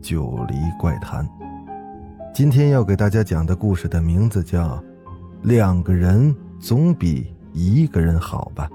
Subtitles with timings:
[0.00, 1.28] 九黎怪谈，
[2.34, 4.76] 今天要给大家讲的故事的名字叫
[5.42, 8.68] 《两个人总比一个人好吧》。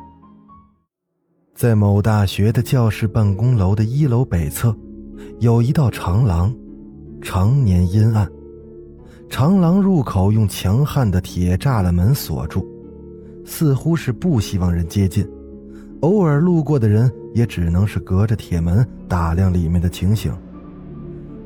[1.56, 4.76] 在某大学的教室办公楼的一楼北侧，
[5.40, 6.54] 有一道长廊，
[7.22, 8.30] 常年阴暗。
[9.30, 12.66] 长廊入口用强悍的铁栅栏门锁住，
[13.46, 15.28] 似乎是不希望人接近。
[16.02, 20.36] 偶尔路过的人也只能是隔着铁门打量里面的情形。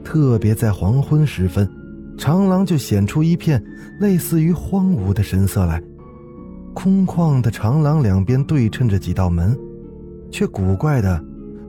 [0.07, 1.70] 特别在黄昏时分，
[2.17, 3.61] 长廊就显出一片
[3.99, 5.83] 类似于荒芜的神色来。
[6.73, 9.53] 空旷的长廊两边对称着几道门，
[10.31, 11.22] 却古怪的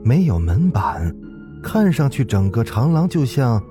[0.05, 1.13] 没有门板，
[1.61, 3.61] 看上去整个长廊就像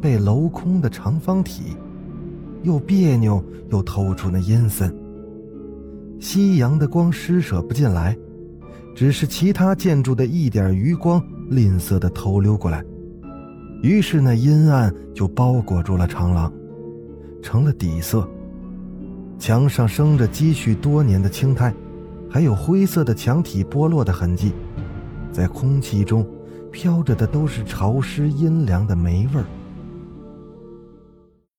[0.00, 1.76] 被镂空的长方体，
[2.62, 4.90] 又别扭又透出那阴森。
[6.18, 8.16] 夕阳的光施舍不进来，
[8.96, 12.82] 只是其他建筑的一点余光吝啬的偷溜过来。
[13.84, 16.50] 于是那阴暗就包裹住了长廊，
[17.42, 18.26] 成了底色。
[19.38, 21.70] 墙上生着积蓄多年的青苔，
[22.30, 24.54] 还有灰色的墙体剥落的痕迹，
[25.30, 26.26] 在空气中
[26.72, 29.44] 飘着的都是潮湿阴凉的霉味儿。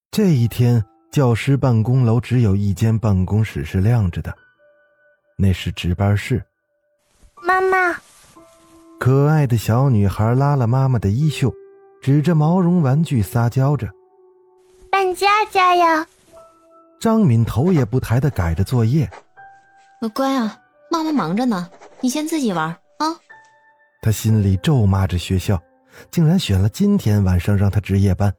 [0.10, 4.36] 这一天，教师办公楼只有一间办公室是亮着的，
[5.38, 6.44] 那是值班室。
[7.46, 7.96] 妈妈，
[9.00, 11.54] 可爱的小女孩拉了妈妈的衣袖。
[12.06, 13.90] 指着毛绒玩具撒娇着
[14.92, 16.06] ：“扮家家呀！”
[17.02, 19.10] 张敏头也不抬的改着作业
[20.14, 20.56] ：“乖啊，
[20.92, 21.68] 妈妈忙着呢，
[22.02, 23.18] 你先自己玩啊。”
[24.04, 25.60] 他心里咒骂着学校，
[26.12, 28.32] 竟然选了今天晚上让他值夜班。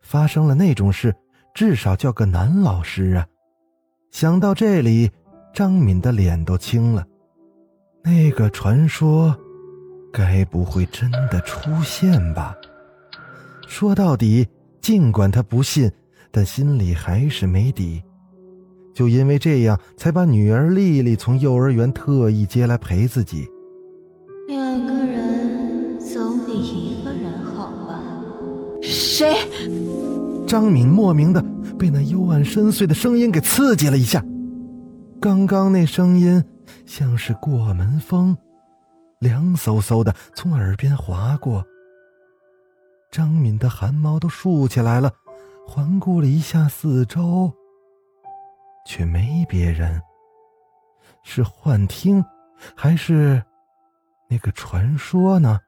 [0.00, 1.14] 发生了那种事，
[1.52, 3.26] 至少叫个男老师啊！
[4.10, 5.10] 想到这里，
[5.52, 7.04] 张敏的脸都青了。
[8.02, 9.36] 那个传说，
[10.10, 12.56] 该不会真的出现吧？
[13.66, 14.46] 说到底，
[14.80, 15.90] 尽管他不信，
[16.30, 18.02] 但心里还是没底。
[18.94, 23.46] 就因为这样，才把女儿丽丽从幼儿园特意接来陪自己。
[24.48, 28.00] 两个人总比一个人好吧？
[28.80, 29.34] 谁？
[30.46, 31.44] 张敏莫名的
[31.78, 34.24] 被那幽暗深邃的声音给刺激了一下。
[35.20, 36.42] 刚刚那声音
[36.86, 38.36] 像是过门风，
[39.18, 41.64] 凉飕飕的从耳边划过。
[43.16, 45.10] 张敏的汗毛都竖起来了，
[45.66, 47.50] 环顾了一下四周，
[48.84, 50.02] 却没别人。
[51.22, 52.22] 是幻听，
[52.76, 53.42] 还是
[54.28, 55.58] 那个传说呢？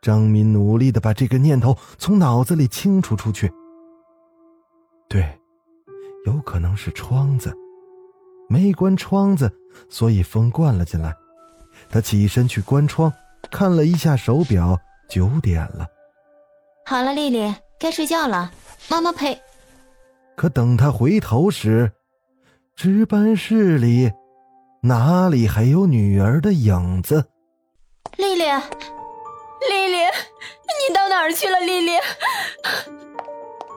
[0.00, 3.52] 张敏努力的把这个念头从脑子里清除出去。
[5.08, 5.36] 对，
[6.24, 7.52] 有可能是窗子，
[8.48, 9.52] 没关窗子，
[9.88, 11.12] 所以风灌了进来。
[11.90, 13.12] 他起身去关窗，
[13.50, 14.78] 看了一下手表。
[15.08, 15.86] 九点了，
[16.88, 18.52] 好了，丽丽该睡觉了，
[18.88, 19.36] 妈妈陪。
[20.36, 21.90] 可等他回头时，
[22.76, 24.12] 值班室里
[24.82, 27.24] 哪里还有女儿的影子？
[28.16, 31.58] 丽丽，丽丽，你到哪儿去了？
[31.58, 31.90] 丽丽。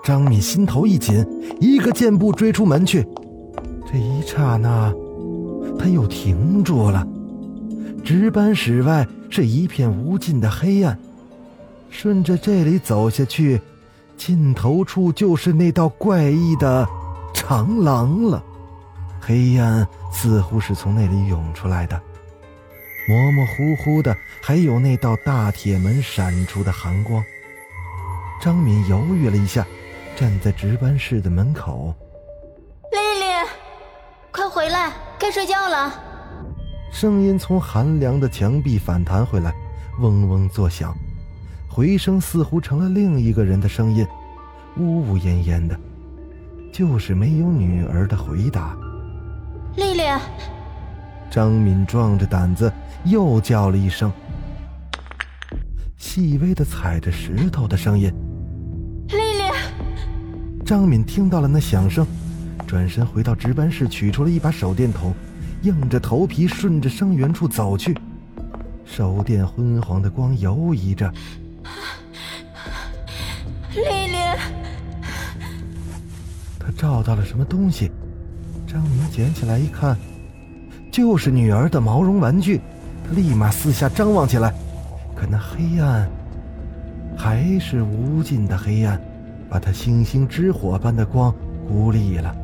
[0.04, 1.26] 张敏心头一紧，
[1.60, 3.02] 一个箭步追出门去。
[3.92, 4.94] 这一刹那，
[5.80, 7.04] 他又停住了。
[8.06, 10.96] 值班室外是一片无尽的黑暗。
[11.90, 13.60] 顺着这里走下去，
[14.16, 16.88] 尽头处就是那道怪异的
[17.34, 18.44] 长廊了。
[19.20, 22.02] 黑暗似乎是从那里涌出来的，
[23.08, 27.24] 模模糊糊的，还有那道大铁门闪出的寒光。
[28.42, 29.68] 张敏犹豫了一下，
[30.16, 31.94] 站在值班室的门口。
[32.92, 33.50] 丽丽，
[34.32, 35.94] 快回来，该睡觉了。
[36.92, 39.54] 声音从寒凉的墙壁反弹回来，
[40.00, 40.96] 嗡嗡作响。
[41.80, 44.06] 回声似乎成了另一个人的声音，
[44.76, 45.80] 呜呜咽咽的，
[46.74, 48.76] 就是没有女儿的回答。
[49.78, 50.02] 丽丽，
[51.32, 52.70] 张敏壮着胆子
[53.06, 54.12] 又叫了一声，
[55.96, 58.14] 细微的踩着石头的声音。
[59.08, 62.06] 丽丽，张敏听到了那响声，
[62.68, 65.14] 转身回到值班室，取出了一把手电筒，
[65.62, 67.98] 硬着头皮顺着声源处走去。
[68.84, 71.10] 手电昏黄的光游移着。
[73.84, 74.18] 丽丽，
[76.60, 77.92] 他照到了什么东西？
[78.68, 79.98] 张明捡起来一看，
[80.92, 82.62] 就是女儿的毛绒玩具。
[83.08, 84.54] 他立马四下张望起来，
[85.16, 86.08] 可那黑暗
[87.18, 89.02] 还是无尽的黑暗，
[89.50, 91.34] 把他星星之火般的光
[91.68, 92.36] 孤立了。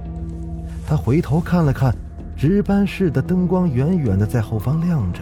[0.88, 1.96] 他回头看了看，
[2.36, 5.20] 值班室的灯光远远的在后方亮着，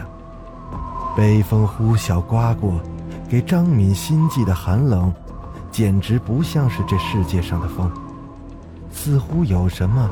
[1.14, 2.80] 北风呼啸刮过，
[3.28, 5.12] 给张敏心悸的寒冷，
[5.74, 7.90] 简直不像是这世界上的风，
[8.92, 10.08] 似乎有什么。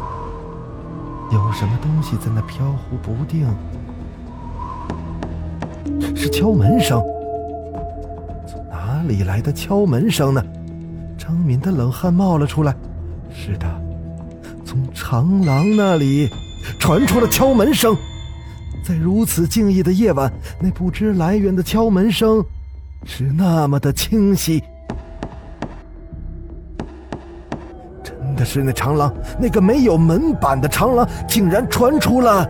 [1.31, 3.47] 有什么东西在那飘忽不定？
[6.17, 7.01] 是敲门声。
[8.45, 10.45] 从哪里来的敲门声呢？
[11.17, 12.75] 张敏的冷汗冒了出来。
[13.31, 13.67] 是的，
[14.65, 16.29] 从长廊那里
[16.81, 17.97] 传出了敲门声。
[18.85, 22.45] 在如此静谧的夜晚，那不知来源的敲门声
[23.05, 24.61] 是那么的清晰。
[28.53, 29.11] 是那长廊，
[29.41, 32.47] 那个没有门板的长廊，竟然传出了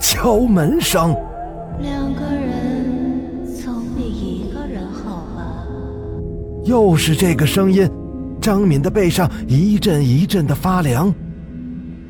[0.00, 1.14] 敲门声。
[1.78, 5.64] 两个人总比一个人好吧？
[6.64, 7.88] 又是这个声音，
[8.40, 11.14] 张敏的背上一阵一阵的发凉。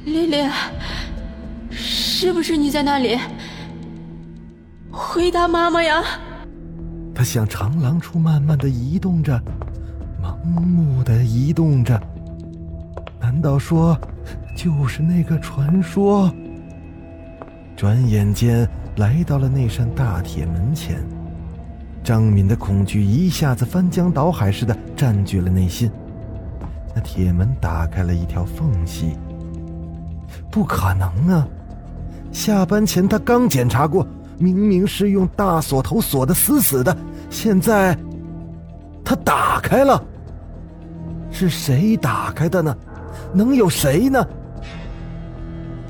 [0.07, 0.49] 丽丽，
[1.71, 3.19] 是不是你在那里？
[4.91, 6.03] 回答妈妈呀！
[7.15, 9.39] 他向长廊处慢慢的移动着，
[10.23, 12.01] 盲目的移动着。
[13.33, 13.99] 难道说，
[14.55, 16.31] 就是那个传说？
[17.75, 21.03] 转眼间来到了那扇大铁门前，
[22.05, 25.91] 张敏的恐惧一下子翻江倒海似的占据了内心。
[26.95, 29.17] 那铁门打开了一条缝隙。
[30.51, 31.49] 不可能啊！
[32.33, 34.07] 下班前他刚检查过，
[34.39, 36.95] 明明是用大锁头锁的死死的，
[37.31, 37.97] 现在
[39.03, 40.05] 他打开了。
[41.31, 42.77] 是谁打开的呢？
[43.33, 44.27] 能有谁呢？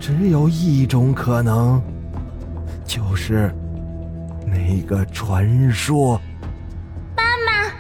[0.00, 1.80] 只有一种可能，
[2.84, 3.54] 就是
[4.44, 6.20] 那个传说。
[7.16, 7.70] 妈妈，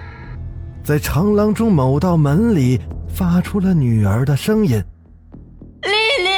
[0.84, 4.80] 在长廊中某道门里发出了女儿的声音
[5.82, 5.90] ：“丽
[6.22, 6.30] 丽。”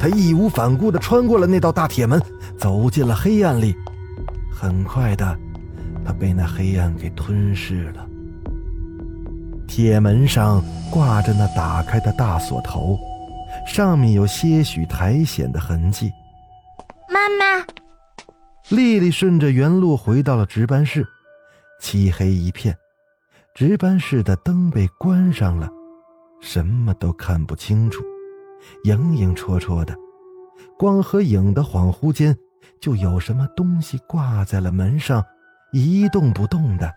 [0.00, 2.18] 他义无反顾的穿过了那道大铁门，
[2.56, 3.76] 走进了黑暗里。
[4.50, 5.38] 很快的，
[6.02, 8.06] 他被那黑暗给吞噬了。
[9.70, 12.98] 铁门上挂着那打开的大锁头，
[13.64, 16.12] 上面有些许苔藓的痕迹。
[17.08, 17.64] 妈妈，
[18.68, 21.06] 丽丽顺着原路回到了值班室，
[21.80, 22.76] 漆黑一片，
[23.54, 25.70] 值班室的灯被关上了，
[26.40, 28.02] 什么都看不清楚，
[28.82, 29.94] 影影绰绰的，
[30.76, 32.36] 光和影的恍惚间，
[32.80, 35.24] 就有什么东西挂在了门上，
[35.70, 36.92] 一动不动的。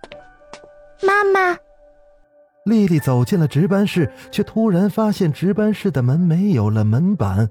[1.04, 1.56] 妈妈。
[2.66, 7.50] 丽丽走进了值班室，却突然发现值班室的门没有了门板，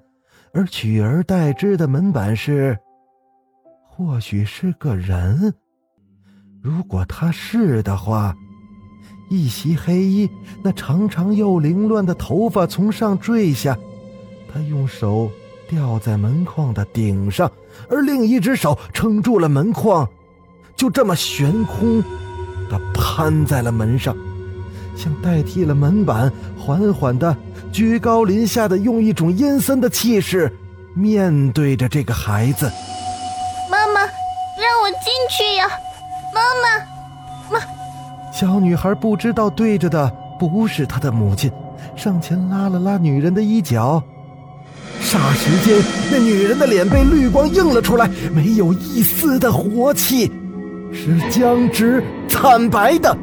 [0.54, 2.78] 而取而代之的门板是，
[3.86, 5.52] 或许是个人。
[6.62, 8.34] 如果他是的话，
[9.28, 10.30] 一袭黑衣，
[10.62, 13.76] 那长长又凌乱的头发从上坠下，
[14.50, 15.30] 他用手
[15.68, 17.50] 吊在门框的顶上，
[17.90, 20.08] 而另一只手撑住了门框，
[20.74, 22.00] 就这么悬空
[22.70, 24.16] 的攀在了门上。
[24.96, 27.36] 像代替了门板，缓缓的
[27.72, 30.52] 居高临下的用一种阴森的气势
[30.94, 32.70] 面对着这个孩子。
[33.70, 35.66] 妈妈，让我进去呀！
[36.34, 37.66] 妈妈，妈。
[38.32, 41.50] 小女孩不知道对着的不是她的母亲，
[41.96, 44.02] 上前拉了拉女人的衣角。
[45.00, 50.30] 霎时间，那女人的脸被绿光映了出来，没有一丝的活气，
[50.92, 53.16] 是僵直惨白的。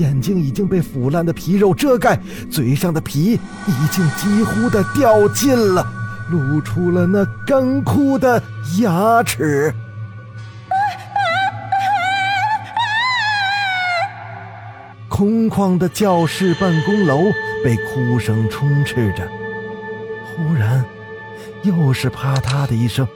[0.00, 2.18] 眼睛已经被腐烂的皮肉遮盖，
[2.50, 5.86] 嘴上的皮已经几乎的掉尽了，
[6.30, 8.42] 露出了那干枯的
[8.80, 9.72] 牙齿。
[15.08, 17.24] 空旷的教室办公楼
[17.62, 19.28] 被哭声充斥着，
[20.24, 20.82] 忽然，
[21.62, 23.06] 又是啪嗒的一声，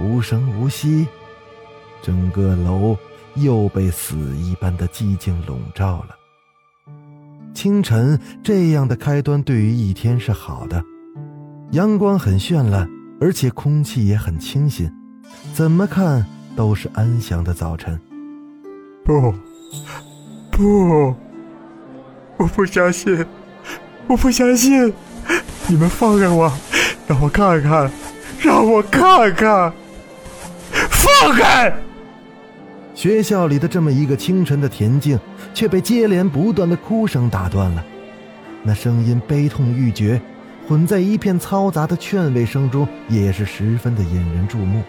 [0.00, 1.06] 无声无息，
[2.00, 2.96] 整个楼。
[3.36, 6.16] 又被死一般的寂静笼罩了。
[7.54, 10.82] 清晨这样的开端对于一天是好的，
[11.72, 12.88] 阳光很绚烂，
[13.20, 14.90] 而且空气也很清新，
[15.52, 18.00] 怎么看都是安详的早晨。
[19.04, 19.34] 不，
[20.50, 21.14] 不，
[22.38, 23.24] 我不相信，
[24.06, 24.92] 我不相信！
[25.68, 26.52] 你们放开我，
[27.06, 27.90] 让我看看，
[28.40, 29.72] 让我看看，
[30.90, 31.72] 放开！
[33.02, 35.18] 学校里的这么一个清晨的恬静，
[35.52, 37.84] 却被接连不断的哭声打断了。
[38.62, 40.22] 那声音悲痛欲绝，
[40.68, 44.84] 混在一片嘈杂的劝慰声中，也是十分的引人注目。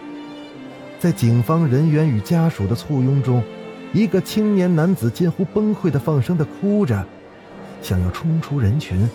[1.00, 3.42] 在警方人员与家属的簇拥中，
[3.92, 7.04] 一个青年男子近乎崩溃的放声的哭着，
[7.82, 9.10] 想要冲出人群，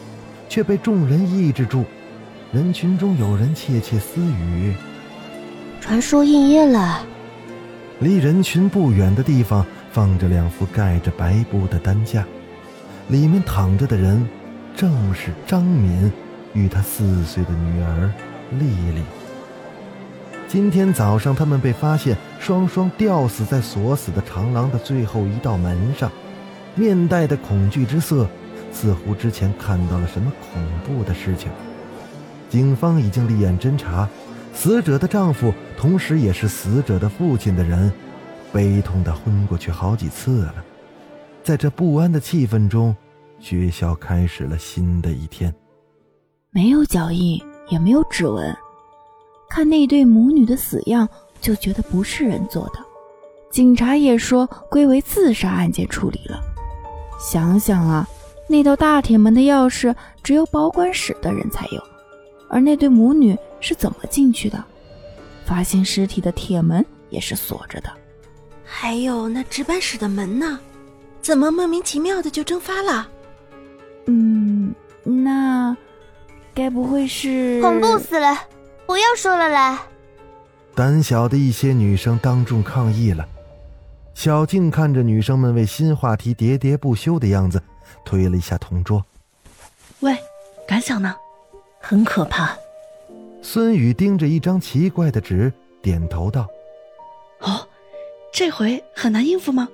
[0.50, 1.86] 却被众人抑制住。
[2.52, 4.74] 人群中有人窃窃私语
[5.80, 7.02] ：“传说应验了。”
[8.00, 12.26] 离人群不远的地方放着两副盖着白布的担架，
[13.10, 14.26] 里面躺着的人
[14.74, 16.10] 正是张敏
[16.54, 18.10] 与他四岁的女儿
[18.58, 19.02] 丽丽。
[20.48, 26.10] 今天早上，他们被发现双双吊死在锁死的长廊的最后一道门上，
[26.76, 28.26] 面带的恐惧之色，
[28.72, 31.52] 似乎之前看到了什么恐怖的事情。
[32.50, 34.08] 警方已经立案侦查，
[34.60, 37.90] 死者的丈夫，同时也是死者的父亲的人，
[38.52, 40.56] 悲痛的昏过去好几次了。
[41.42, 42.94] 在这不安的气氛中，
[43.40, 45.56] 学校开始了新的一天。
[46.52, 48.54] 没有脚印，也没有指纹，
[49.50, 51.08] 看那对母女的死样，
[51.40, 52.82] 就觉得不是人做的。
[53.50, 56.38] 警察也说归为自杀案件处理了。
[57.18, 58.06] 想想啊，
[58.50, 61.82] 那道大铁门的钥匙只有保管室的人才有。
[62.50, 64.62] 而那对母女是怎么进去的？
[65.46, 67.90] 发现尸体的铁门也是锁着的。
[68.64, 70.60] 还有那值班室的门呢？
[71.22, 73.10] 怎么莫名其妙的就蒸发了？
[74.06, 75.76] 嗯，那
[76.54, 78.36] 该不会是恐怖死了！
[78.86, 79.84] 不要说了啦！
[80.76, 83.28] 胆小的一些女生当众抗议了。
[84.14, 87.62] 小静看着女生们为新话题喋喋不休的样子，
[88.06, 89.04] 推了一下同桌
[90.02, 90.18] ：“喂，
[90.68, 91.16] 感想呢？”
[91.80, 92.56] 很可怕。
[93.42, 96.48] 孙宇盯着一张奇怪的纸，点头道
[97.40, 97.68] ：“哦，
[98.32, 99.68] 这回很难应付吗？”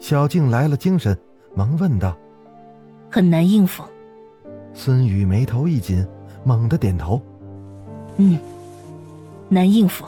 [0.00, 1.16] 小静来了精神，
[1.54, 2.16] 忙问道
[3.10, 3.82] ：“很难应付。”
[4.74, 6.06] 孙宇眉头一紧，
[6.44, 7.20] 猛地点头
[8.18, 8.38] ：“嗯，
[9.48, 10.04] 难应付。”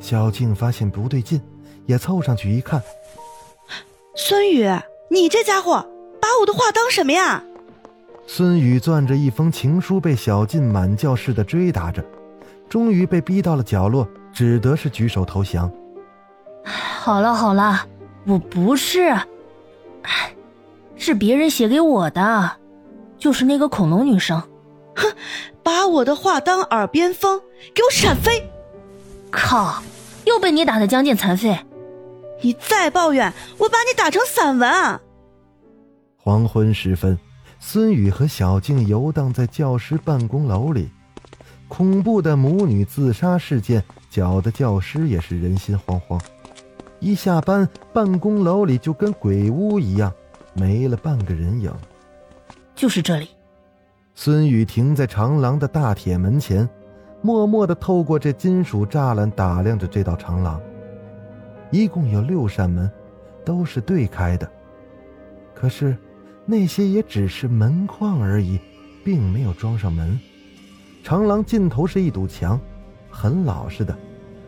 [0.00, 1.40] 小静发现不对劲，
[1.86, 2.82] 也凑上去一看
[4.16, 4.64] ：“孙宇，
[5.10, 5.86] 你这家伙
[6.20, 7.44] 把我的话当什么呀？”
[8.32, 12.00] 孙宇攥着一封情书，被小静满教室的追打着，
[12.68, 15.68] 终于被逼到了角落，只得是举手投降。
[16.64, 17.84] 好了好了，
[18.24, 19.12] 我不是，
[20.94, 22.52] 是别人写给我的，
[23.18, 24.40] 就是那个恐龙女生。
[24.94, 25.12] 哼，
[25.64, 27.40] 把我的话当耳边风，
[27.74, 28.48] 给我闪飞！
[29.32, 29.82] 靠，
[30.24, 31.58] 又被你打得将近残废。
[32.42, 35.00] 你再抱怨，我把你打成散文。
[36.16, 37.18] 黄昏时分。
[37.62, 40.88] 孙宇和小静游荡在教师办公楼里，
[41.68, 46.18] 恐怖的母女自杀事件搅得教师也是人心惶惶。
[47.00, 50.10] 一下班，办公楼里就跟鬼屋一样，
[50.54, 51.70] 没了半个人影。
[52.74, 53.28] 就是这里。
[54.14, 56.66] 孙宇停在长廊的大铁门前，
[57.20, 60.58] 默默地透过这金属栅栏打量着这道长廊。
[61.70, 62.90] 一共有六扇门，
[63.44, 64.50] 都是对开的，
[65.54, 65.94] 可是。
[66.46, 68.58] 那些也只是门框而已，
[69.04, 70.18] 并没有装上门。
[71.02, 72.60] 长廊尽头是一堵墙，
[73.10, 73.96] 很老实的，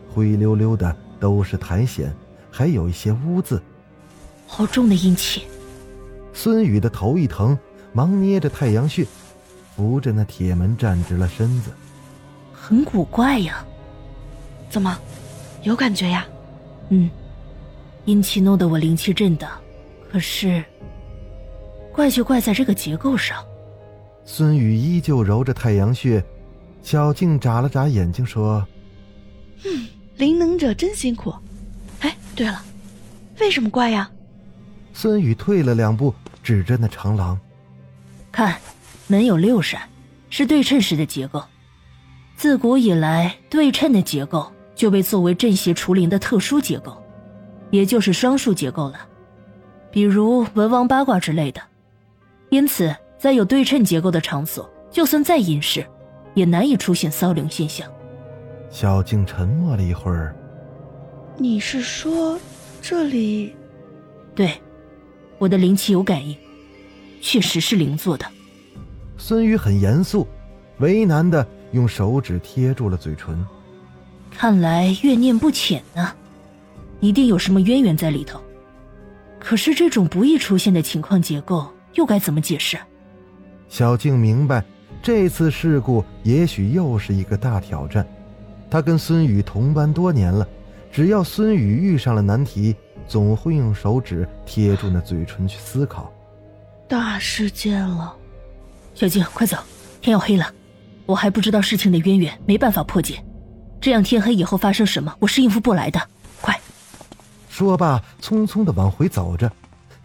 [0.09, 2.13] 灰溜溜的都是苔藓，
[2.51, 3.61] 还有一些污渍。
[4.45, 5.43] 好重的阴气！
[6.33, 7.57] 孙宇的头一疼，
[7.93, 9.05] 忙捏着太阳穴，
[9.75, 11.71] 扶着那铁门站直了身子。
[12.51, 13.65] 很古怪呀，
[14.69, 14.97] 怎么，
[15.63, 16.25] 有感觉呀？
[16.89, 17.09] 嗯，
[18.05, 19.49] 阴气弄得我灵气震荡，
[20.11, 20.63] 可是。
[21.93, 23.37] 怪就怪在这个结构上。
[24.25, 26.23] 孙宇依旧揉着太阳穴，
[26.81, 28.65] 小静眨了眨眼睛说
[29.63, 31.33] ：“嗯，灵能者真辛苦。
[31.99, 32.61] 哎，对了，
[33.39, 34.09] 为什么怪呀？”
[34.91, 37.39] 孙宇退了两步，指着那长廊
[38.31, 38.57] ：“看，
[39.07, 39.81] 门有六扇，
[40.29, 41.43] 是对称式的结构。
[42.35, 46.97] 自古以来，对称的结构就被作为镇邪除灵的特殊结构，
[47.69, 48.95] 也就是双数结构了，
[49.91, 51.61] 比如文王八卦之类的。”
[52.53, 55.83] 因此，在有对称结构的场所，就算再隐世，
[56.35, 57.91] 也难以出现骚灵现象。
[58.69, 60.35] 小静沉默了一会儿。
[61.35, 62.39] 你是说，
[62.79, 63.55] 这里？
[64.35, 64.51] 对，
[65.39, 66.37] 我的灵气有感应，
[67.21, 68.23] 确实是灵做的。
[69.17, 70.27] 孙宇很严肃，
[70.77, 73.43] 为难的用手指贴住了嘴唇。
[74.29, 76.13] 看来怨念不浅呢，
[76.99, 78.39] 一定有什么渊源在里头。
[79.39, 81.67] 可是这种不易出现的情况结构。
[81.93, 82.77] 又该怎么解释？
[83.69, 84.63] 小静明白，
[85.01, 88.05] 这次事故也许又是一个大挑战。
[88.69, 90.47] 她跟孙宇同班多年了，
[90.91, 92.75] 只要孙宇遇上了难题，
[93.07, 96.11] 总会用手指贴住那嘴唇去思考。
[96.87, 98.15] 大事件了，
[98.93, 99.57] 小静，快走，
[100.01, 100.51] 天要黑了，
[101.05, 103.23] 我还不知道事情的渊源，没办法破解。
[103.81, 105.99] 这样天黑以后发生什么，我是应付不来的。
[106.41, 106.59] 快！
[107.49, 109.51] 说罢，匆匆的往回走着。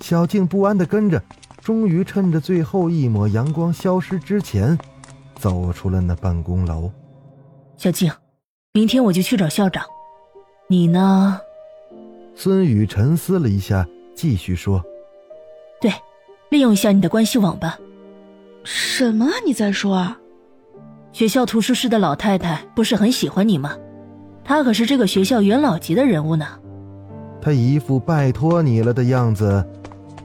[0.01, 1.23] 小静不安的跟着，
[1.69, 4.79] 终于趁着最后一抹阳光消失之前，
[5.35, 6.91] 走出了那办公楼。
[7.77, 8.11] 小静，
[8.73, 9.85] 明天我就去找校长。
[10.67, 11.39] 你呢？
[12.35, 14.83] 孙宇沉思了一下，继续说
[15.79, 15.93] ：“对，
[16.49, 17.79] 利用一下你的关系网吧。”
[18.65, 19.27] 什么？
[19.45, 20.19] 你在说啊？
[21.13, 23.77] 学校图书室的老太太不是很喜欢你吗？
[24.43, 26.47] 她可是这个学校元老级的人物呢。
[27.43, 29.63] 她一副拜托你了的样子，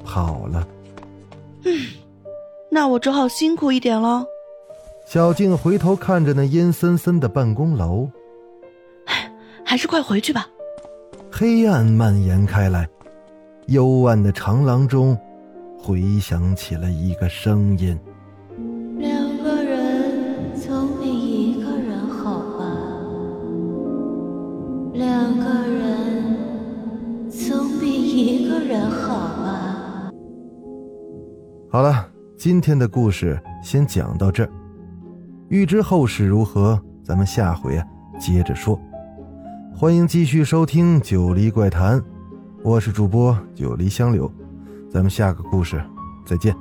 [0.05, 0.65] 跑了。
[2.73, 4.25] 嗯，那我只好辛苦一点了。
[5.05, 8.09] 小静回头看着那阴森森的办公楼，
[9.05, 9.31] 唉，
[9.63, 10.47] 还是快回去吧。
[11.31, 12.87] 黑暗蔓延开来，
[13.67, 15.17] 幽暗的长廊中，
[15.77, 17.97] 回响起了一个声音。
[18.97, 22.65] 两个人总比一个人好吧。
[31.69, 32.07] 好了，
[32.43, 34.49] 今天的故事先讲到这儿。
[35.47, 37.87] 欲知后事如何，咱们下回啊
[38.19, 38.77] 接着说。
[39.73, 41.97] 欢迎继续收听《九黎怪谈》，
[42.61, 44.29] 我是主播九黎香柳，
[44.91, 45.81] 咱们下个故事
[46.25, 46.53] 再见。